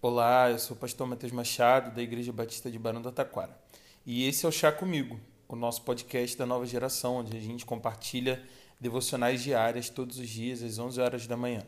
[0.00, 3.58] Olá, eu sou o pastor Matheus Machado, da Igreja Batista de Barão do Taquara.
[4.06, 7.66] E esse é o Chá Comigo, o nosso podcast da nova geração, onde a gente
[7.66, 8.40] compartilha
[8.80, 11.64] devocionais diárias todos os dias às 11 horas da manhã.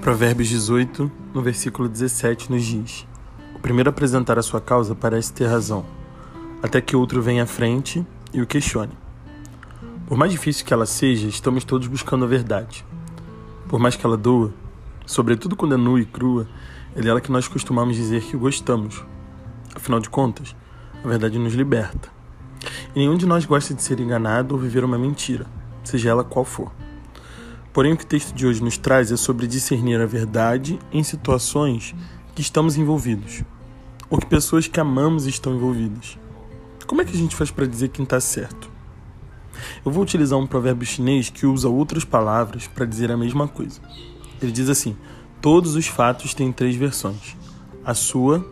[0.00, 3.06] Provérbios 18, no versículo 17, nos diz:
[3.54, 5.86] O primeiro a apresentar a sua causa parece ter razão,
[6.60, 8.04] até que outro venha à frente
[8.34, 9.06] e o questione.
[10.08, 12.82] Por mais difícil que ela seja, estamos todos buscando a verdade.
[13.68, 14.54] Por mais que ela doa,
[15.04, 16.48] sobretudo quando é nua e crua,
[16.96, 19.04] é dela que nós costumamos dizer que gostamos.
[19.74, 20.56] Afinal de contas,
[21.04, 22.08] a verdade nos liberta.
[22.94, 25.44] E nenhum de nós gosta de ser enganado ou viver uma mentira,
[25.84, 26.72] seja ela qual for.
[27.70, 31.02] Porém, o que o texto de hoje nos traz é sobre discernir a verdade em
[31.02, 31.94] situações
[32.34, 33.42] que estamos envolvidos,
[34.08, 36.18] ou que pessoas que amamos estão envolvidas.
[36.86, 38.67] Como é que a gente faz para dizer quem está certo?
[39.84, 43.80] Eu vou utilizar um provérbio chinês que usa outras palavras para dizer a mesma coisa.
[44.42, 44.96] Ele diz assim:
[45.40, 47.36] Todos os fatos têm três versões:
[47.84, 48.44] a sua,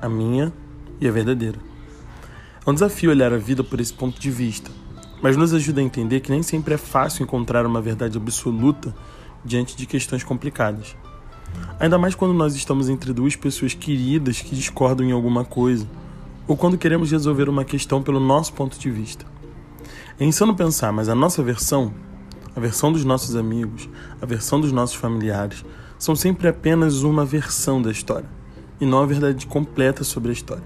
[0.00, 0.52] a minha
[1.00, 1.58] e a verdadeira.
[2.64, 4.70] É um desafio olhar a vida por esse ponto de vista,
[5.20, 8.94] mas nos ajuda a entender que nem sempre é fácil encontrar uma verdade absoluta
[9.44, 10.96] diante de questões complicadas.
[11.78, 15.88] Ainda mais quando nós estamos entre duas pessoas queridas que discordam em alguma coisa,
[16.46, 19.24] ou quando queremos resolver uma questão pelo nosso ponto de vista.
[20.22, 21.92] É insano pensar, mas a nossa versão,
[22.54, 25.64] a versão dos nossos amigos, a versão dos nossos familiares,
[25.98, 28.28] são sempre apenas uma versão da história,
[28.80, 30.62] e não a verdade completa sobre a história.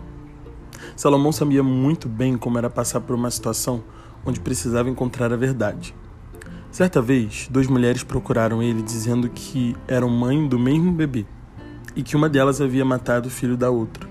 [0.95, 3.83] Salomão sabia muito bem como era passar por uma situação
[4.27, 5.95] onde precisava encontrar a verdade.
[6.71, 11.25] Certa vez, duas mulheres procuraram ele dizendo que eram mãe do mesmo bebê
[11.97, 14.07] e que uma delas havia matado o filho da outra.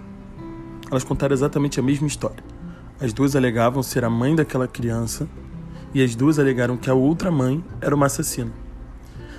[0.89, 2.54] Elas contaram exatamente a mesma história.
[2.99, 5.27] As duas alegavam ser a mãe daquela criança
[5.93, 8.51] e as duas alegaram que a outra mãe era uma assassina.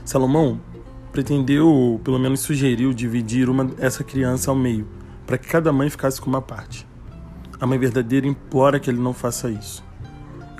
[0.04, 0.60] Salomão
[1.10, 4.86] pretendeu, ou pelo menos sugeriu, dividir uma, essa criança ao meio,
[5.26, 6.86] para que cada mãe ficasse com uma parte.
[7.58, 9.82] A mãe verdadeira implora que ele não faça isso,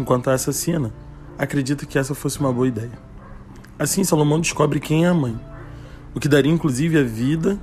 [0.00, 0.90] enquanto a assassina
[1.38, 2.98] acredita que essa fosse uma boa ideia.
[3.78, 5.38] Assim, Salomão descobre quem é a mãe,
[6.14, 7.60] o que daria inclusive a vida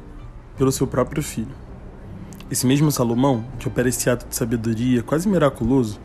[0.55, 1.62] pelo seu próprio filho.
[2.51, 5.99] Esse mesmo Salomão, que opera esse ato de sabedoria quase miraculoso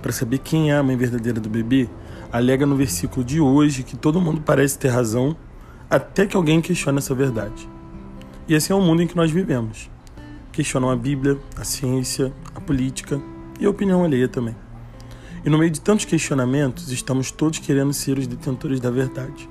[0.00, 1.88] para saber quem é a mãe verdadeira do bebê,
[2.32, 5.36] alega no versículo de hoje que todo mundo parece ter razão
[5.88, 7.68] até que alguém questione essa verdade.
[8.48, 9.90] E esse é o mundo em que nós vivemos.
[10.50, 13.20] Questionam a Bíblia, a ciência, a política
[13.60, 14.56] e a opinião alheia também.
[15.44, 19.48] E no meio de tantos questionamentos, estamos todos querendo ser os detentores da verdade.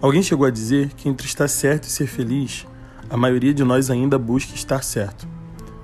[0.00, 2.66] Alguém chegou a dizer que entre estar certo e ser feliz,
[3.08, 5.28] a maioria de nós ainda busca estar certo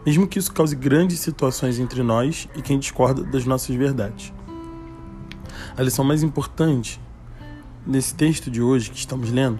[0.06, 4.32] mesmo que isso cause grandes situações entre nós e quem discorda das nossas verdades.
[5.76, 7.00] A lição mais importante
[7.84, 9.58] nesse texto de hoje que estamos lendo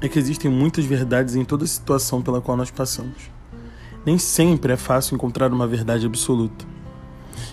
[0.00, 3.30] é que existem muitas verdades em toda situação pela qual nós passamos.
[4.06, 6.64] Nem sempre é fácil encontrar uma verdade absoluta.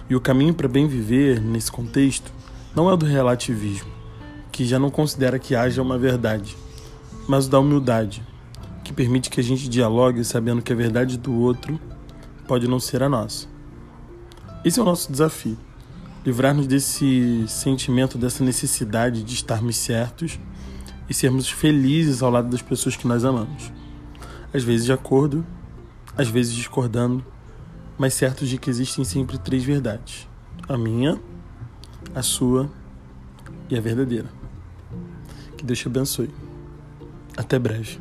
[0.07, 2.31] E o caminho para bem viver nesse contexto
[2.75, 3.89] não é o do relativismo,
[4.51, 6.55] que já não considera que haja uma verdade,
[7.27, 8.21] mas o da humildade,
[8.83, 11.79] que permite que a gente dialogue sabendo que a verdade do outro
[12.51, 13.47] pode não ser a nossa.
[14.65, 15.57] Esse é o nosso desafio:
[16.25, 20.37] livrar-nos desse sentimento, dessa necessidade de estarmos certos
[21.09, 23.71] e sermos felizes ao lado das pessoas que nós amamos.
[24.53, 25.45] Às vezes de acordo,
[26.17, 27.25] às vezes discordando,
[27.97, 30.27] mas certos de que existem sempre três verdades:
[30.67, 31.17] a minha,
[32.13, 32.69] a sua
[33.69, 34.27] e a verdadeira.
[35.55, 36.29] Que Deus te abençoe.
[37.37, 37.97] Até breve.